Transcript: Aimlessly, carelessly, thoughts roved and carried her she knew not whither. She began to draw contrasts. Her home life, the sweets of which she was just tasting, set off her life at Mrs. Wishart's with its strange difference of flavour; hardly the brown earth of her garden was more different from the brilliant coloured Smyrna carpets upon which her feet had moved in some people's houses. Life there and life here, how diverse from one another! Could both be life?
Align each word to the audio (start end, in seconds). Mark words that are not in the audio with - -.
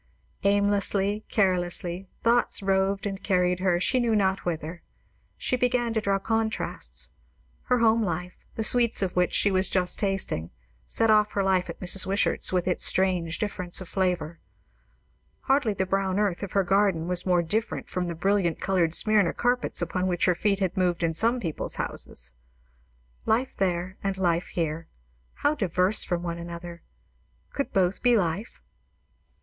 Aimlessly, 0.43 1.25
carelessly, 1.29 2.07
thoughts 2.23 2.63
roved 2.63 3.05
and 3.05 3.21
carried 3.21 3.59
her 3.59 3.79
she 3.79 3.99
knew 3.99 4.15
not 4.15 4.45
whither. 4.45 4.81
She 5.37 5.55
began 5.55 5.93
to 5.93 6.01
draw 6.01 6.17
contrasts. 6.17 7.11
Her 7.65 7.77
home 7.77 8.01
life, 8.01 8.33
the 8.55 8.63
sweets 8.63 9.03
of 9.03 9.15
which 9.15 9.31
she 9.31 9.51
was 9.51 9.69
just 9.69 9.99
tasting, 9.99 10.49
set 10.87 11.11
off 11.11 11.33
her 11.33 11.43
life 11.43 11.69
at 11.69 11.79
Mrs. 11.79 12.07
Wishart's 12.07 12.51
with 12.51 12.67
its 12.67 12.83
strange 12.83 13.37
difference 13.37 13.79
of 13.79 13.87
flavour; 13.89 14.39
hardly 15.41 15.75
the 15.75 15.85
brown 15.85 16.17
earth 16.17 16.41
of 16.41 16.53
her 16.53 16.63
garden 16.63 17.07
was 17.07 17.27
more 17.27 17.43
different 17.43 17.87
from 17.87 18.07
the 18.07 18.15
brilliant 18.15 18.59
coloured 18.59 18.95
Smyrna 18.95 19.33
carpets 19.33 19.83
upon 19.83 20.07
which 20.07 20.25
her 20.25 20.33
feet 20.33 20.57
had 20.59 20.75
moved 20.75 21.03
in 21.03 21.13
some 21.13 21.39
people's 21.39 21.75
houses. 21.75 22.33
Life 23.27 23.55
there 23.55 23.97
and 24.03 24.17
life 24.17 24.47
here, 24.47 24.87
how 25.35 25.53
diverse 25.53 26.03
from 26.03 26.23
one 26.23 26.39
another! 26.39 26.81
Could 27.53 27.71
both 27.71 28.01
be 28.01 28.17
life? 28.17 28.63